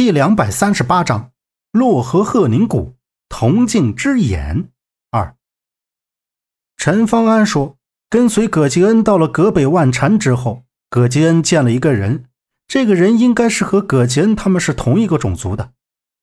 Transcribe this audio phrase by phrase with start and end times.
[0.00, 1.32] 第两百三十八章
[1.72, 2.94] 洛河鹤宁谷
[3.28, 4.70] 铜镜之眼
[5.10, 5.36] 二。
[6.78, 7.76] 陈方安说
[8.08, 12.24] ：“跟随葛吉恩到了葛北万禅之后，葛吉恩见了一个人，
[12.66, 15.72] 这个人应该是和葛吉恩他们是同一个种族的。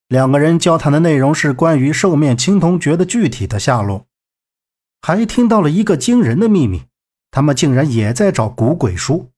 [0.07, 4.07] 两个人交谈的内容是关于兽面青铜爵的具体的下落，
[5.03, 6.85] 还听到了一个惊人的秘密：
[7.29, 9.29] 他们竟然也在找古鬼书，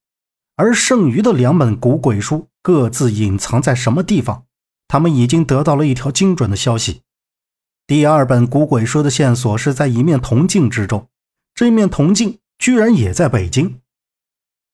[0.56, 4.46] 而剩余的两本古鬼书。”各自隐藏在什么地方？
[4.88, 7.02] 他们已经得到了一条精准的消息。
[7.86, 11.08] 第二本古鬼书的线索是在一面铜镜之中，
[11.54, 13.80] 这面铜镜居然也在北京。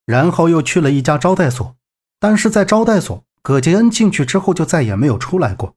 [0.05, 1.75] 然后又去了一家招待所，
[2.19, 5.75] 但是在招待所，葛杰恩进去之后就再也没有出来过。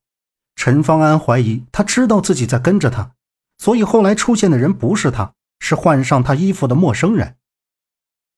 [0.55, 3.13] 陈方安怀疑他知道自己在跟着他，
[3.59, 7.37] 所以后来出现的人不是他，是换上他衣服的陌生人。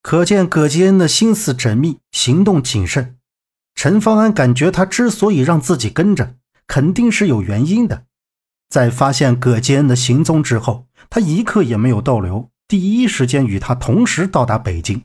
[0.01, 3.17] 可见葛杰恩的心思缜密，行动谨慎。
[3.83, 6.35] 陈方安感觉他之所以让自己跟着，
[6.67, 8.03] 肯定是有原因的。
[8.69, 15.01] 在发现葛杰恩的行踪之后，他一刻也没有逗留，第一时间与他同时到达北京。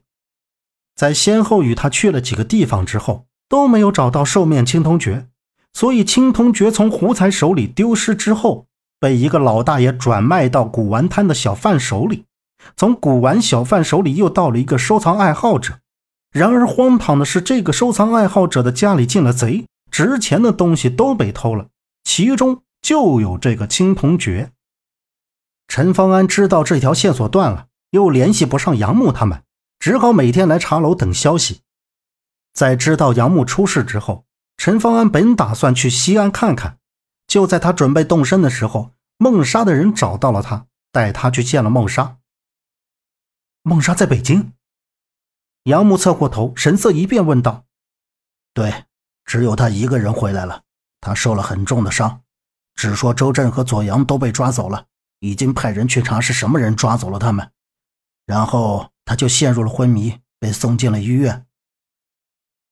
[0.95, 5.27] 在先后与他去了几个地方之后，都没有找到兽面青铜爵，
[5.73, 8.67] 所以青铜爵从胡才手里丢失之后，
[9.01, 12.27] 被一个老大爷转卖到古玩摊的小贩手里，
[12.77, 15.79] 从古玩小贩手里又到了一个收藏爱好者。
[16.33, 21.69] 然而荒唐的是，这个收藏爱好者的家里进了贼，值钱的东西都被偷了，
[22.05, 24.53] 其中就有这个青铜爵。
[25.67, 29.43] 陈方安知道这条线索断了，又联系不上杨木他们，
[29.79, 31.63] 只好每天来茶楼等消息。
[32.53, 34.25] 在知道杨木出事之后，
[34.57, 36.79] 陈方安本打算去西安看看，
[37.27, 42.19] 就在他准备动身的时候，孟莎的人找到了他，带他去见了孟莎。
[43.63, 44.53] 孟莎在北京。
[45.67, 47.65] 杨木侧过头，神色一变，问道
[48.55, 48.85] ：“对，
[49.25, 50.63] 只有他一个人回来了。
[51.01, 52.21] 他受了很重的伤，
[52.77, 54.87] 只说周震和左阳都被抓走了，
[55.19, 57.51] 已经派人去查是什么人抓走了他们。
[58.27, 61.45] 然后他就陷入了昏迷，被送进了医院。”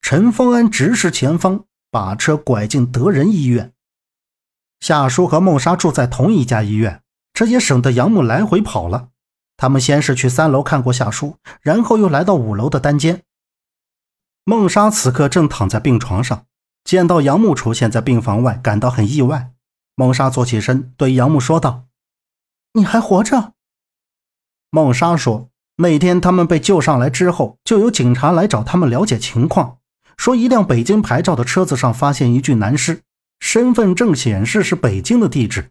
[0.00, 3.72] 陈峰安直视前方，把车拐进德仁医院。
[4.78, 9.08] 夏叔和孟莎住在同一家医院，这也省得杨木来回跑了。
[9.56, 13.22] 他们先是去三楼看过夏书，然后又来到五楼的单间。
[14.44, 16.44] 孟莎此刻正躺在病床上，
[16.84, 19.52] 见到杨木出现在病房外，感到很意外。
[19.94, 21.84] 孟莎坐起身，对杨木说道
[22.74, 23.52] ：“你还活着？”
[24.70, 29.78] 孟莎说：“那天他们被救上来之后，就有警察来找他们了解情况，
[30.16, 33.02] 说一辆北京牌照的车子上发现一具男尸，
[33.38, 35.70] 身份证显示是北京的地址。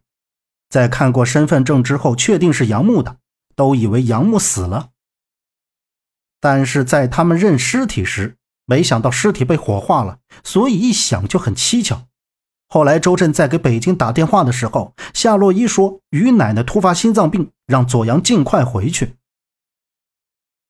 [0.70, 3.18] 在看过身份证之后，确定是杨木的。”
[3.56, 4.90] 都以为杨木死了，
[6.40, 12.08] 但是在他们认尸体时，没想到尸体被火化了，所以一想就很蹊跷。
[12.68, 19.16] 后来周震在给北京打电话的时候，夏洛伊说于奶奶突发心脏病，让左阳尽快回去。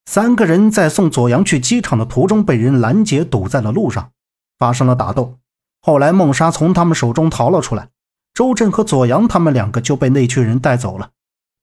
[0.05, 4.11] 三个人在送左阳去机场的途中被人拦截，堵在了路上，
[4.59, 5.39] 发生了打斗。
[5.79, 7.89] 后来孟莎从他们手中逃了出来，
[8.33, 11.11] 周震和左阳他们两个就被那群人带走了。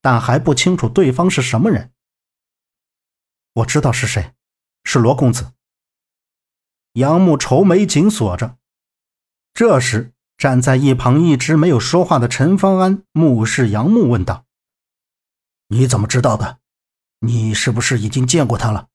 [0.00, 1.92] 但还不清楚对方是什么人。
[3.54, 4.34] 我知道是谁，
[4.84, 5.52] 是罗公子。
[6.94, 8.58] 杨木愁眉紧锁着。
[9.52, 14.46] 这时，站在一旁一直没有说话的陈方安目视杨木，问道
[15.68, 16.58] ：“你怎么知道的？
[17.20, 18.88] 你是不是已经见过他了？”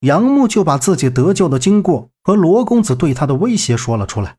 [0.00, 4.38] 杨木就把自己得救的经过和罗公子对他的威胁说了出来。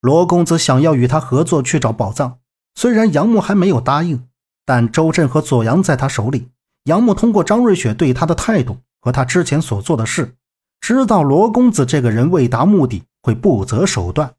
[0.00, 2.40] 罗公子想要与他合作去找宝藏。
[2.76, 4.28] 虽然杨木还没有答应，
[4.64, 6.50] 但周震和左阳在他手里。
[6.84, 10.36] 杨木通过张瑞雪对他的态度和他之前所做的事，
[10.80, 14.34] 知道罗公子这个人为达目的会不择手段。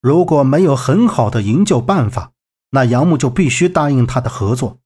[0.00, 2.32] 如果没有很好的营救办法，
[2.70, 4.78] 那杨木就必须答应他的合作。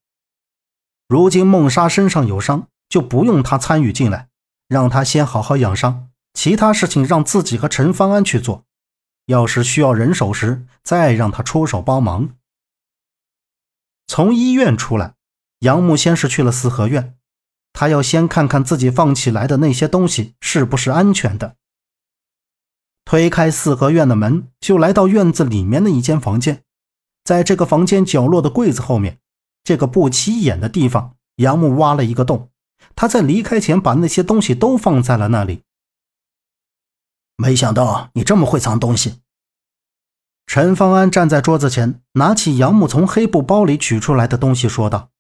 [1.07, 4.29] 如今孟莎身上有伤，就不用他参与进来，
[4.67, 8.65] 让他先好好养伤，其他事情让自己和陈方安去做。
[9.27, 12.31] 要是需要人手时，再让他出手帮忙。
[14.07, 15.15] 从医院出来，
[15.61, 17.17] 杨木先是去了四合院，
[17.73, 21.57] 他要先看看自己放起来的那些东西是不是安全的。
[23.05, 26.63] 推开四合院的门，就来到院子里面的一间房间。
[27.25, 29.19] 在这个房间角落的柜子后面，
[29.63, 32.51] 这个不起眼的地方，杨木挖了一个洞。
[32.95, 35.64] 他在离开前把那些东西都放在了那里。
[37.37, 39.21] 没想到你这么会藏东西。
[40.47, 45.11] 陈方安站在桌子前，拿起杨木从黑布包里取出来的东西，说道：“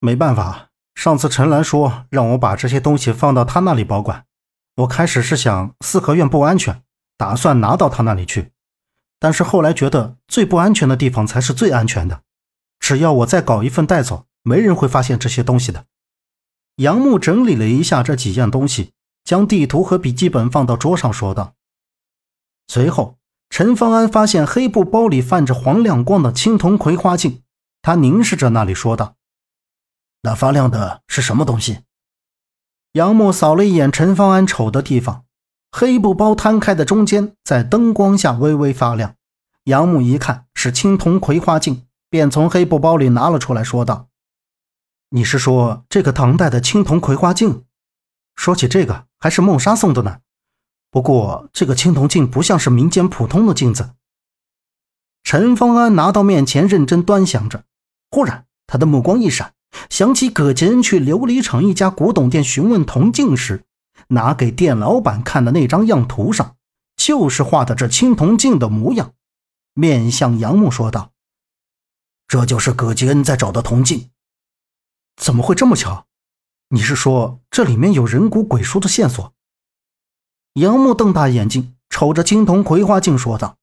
[0.00, 4.24] 没办法，上次陈兰说让我把这些东西放到他那里保管，
[4.76, 6.82] 我开始是想四合院不安全，
[7.18, 8.52] 打算拿到他那里去，
[9.18, 12.22] 但是后来觉得最不安全的地方才是最安全的。
[12.80, 15.84] 只要我再搞一份带走，没人会发现这些东西的。”
[16.76, 18.94] 杨木整理了一下这几样东西，
[19.30, 21.54] 将地图和笔记本放到桌上，说道。
[22.66, 23.16] 随后，
[23.48, 27.44] 陈方安发现黑布包里泛着黄亮光的青铜葵花镜，
[27.80, 29.14] 他凝视着那里，说道
[30.22, 31.84] ：“那发亮的是什么东西？”
[32.94, 35.24] 杨木扫了一眼陈方安瞅的地方，
[35.70, 39.14] 黑布包摊开的中间在灯光下微微发亮。
[39.66, 44.08] 杨木一看是青铜葵花镜，便从黑布包里拿了出来，说道
[45.10, 47.64] ：“你是说这个唐代的青铜葵花镜？
[48.34, 50.18] 说起这个，还是梦莎送的呢。
[50.90, 53.90] 不过这个青铜镜不像是民间普通的镜子。”
[55.22, 57.62] 陈方安拿到面前，认真端详着，
[58.10, 59.54] 忽然他的目光一闪。
[59.88, 63.62] 想起葛杰恩去琉璃厂一家古董店询问铜镜时，
[64.08, 66.56] 拿给店老板看的那张样图上，
[66.96, 69.12] 就是画的这青铜镜的模样。
[69.74, 71.12] 面向杨木说道
[72.26, 74.10] ：“这就是葛杰恩在找的铜镜。
[75.14, 76.06] 怎么会这么巧？
[76.70, 79.32] 你是说这里面有人骨鬼书的线索？”
[80.54, 83.58] 杨木瞪大眼睛瞅着青铜葵花镜说道：“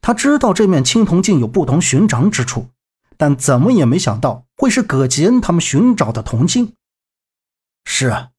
[0.00, 2.68] 他知道这面青铜镜有不同寻常之处。”
[3.18, 6.74] 但怎么也没想到会是葛吉恩他们寻找的铜镜。
[7.84, 8.30] 是啊，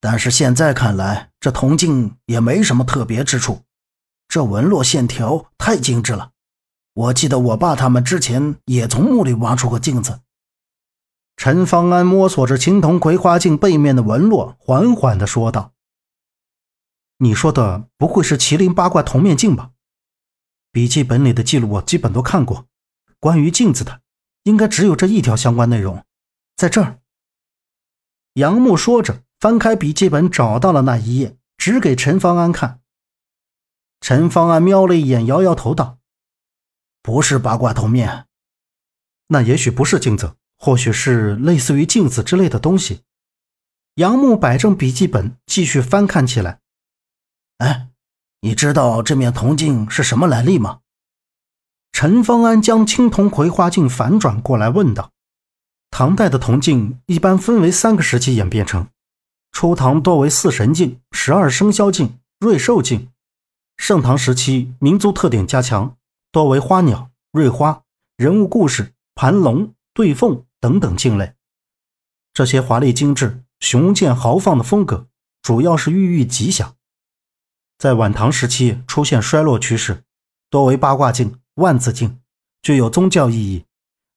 [0.00, 3.62] 但是现在看来，这铜镜也没什么特别之处。
[4.28, 6.30] 这纹络线条太精致了。
[6.94, 10.20] 我记得我爸他们之前也从墓里挖出过镜子。
[11.38, 15.72] 陈方安摸索着青铜葵花镜背面的纹络，缓缓地说道
[17.18, 19.70] ：“你说的不会是麒麟八卦铜面镜吧？
[20.72, 22.66] 笔记本里的记录我基本都看过，
[23.20, 24.02] 关于镜子的。”
[24.44, 26.06] 应该只有这一条相关内容，
[26.56, 27.00] 在这儿。
[28.34, 32.80] 杨木说着，翻开笔记本，找到了那一页，指给陈方安看。
[34.00, 35.98] 陈方安瞄了一眼，摇摇头道
[37.02, 38.26] ：“不是八卦铜面，
[39.26, 43.00] 那也许不是镜子，或许是类似于镜子之类的东西。”
[43.96, 46.60] 杨木摆正笔记本，继续翻看起来。
[47.58, 47.88] 哎，
[48.42, 50.80] 你知道这面铜镜是什么来历吗？
[51.90, 55.10] 陈方安将青铜葵花镜反转过来，问道
[55.90, 58.86] ：“唐代的铜镜一般分为三个时期演变成：
[59.50, 63.08] 初唐多为四神镜、十二生肖镜、瑞兽镜；
[63.76, 65.96] 盛唐时期民族特点加强，
[66.30, 67.82] 多为花鸟、瑞花、
[68.16, 71.34] 人物故事、盘龙、对凤等等镜类。
[72.32, 75.08] 这些华丽精致、雄健豪放的风格，
[75.42, 76.76] 主要是寓意吉祥。
[77.78, 80.04] 在晚唐时期出现衰落趋势，
[80.50, 82.20] 多为八卦镜。”万字镜
[82.62, 83.64] 具有宗教意义，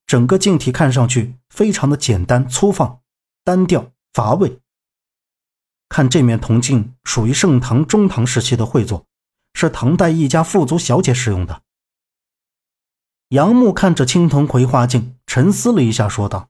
[0.05, 3.01] 整个镜体看上去非常的简单粗放、
[3.43, 4.59] 单调乏味。
[5.89, 9.07] 看这面铜镜，属于盛唐、中唐时期的绘作，
[9.55, 11.63] 是唐代一家富族小姐使用的。
[13.29, 16.49] 杨木看着青铜葵花镜，沉思了一下，说道：“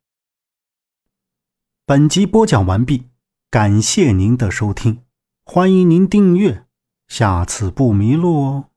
[1.85, 3.11] 本集播讲完毕，
[3.51, 5.03] 感谢您的收听，
[5.45, 6.65] 欢迎您订阅，
[7.07, 8.69] 下次不迷路哦。”